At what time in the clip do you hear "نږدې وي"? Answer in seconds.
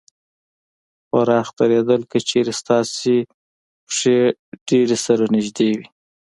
5.35-5.87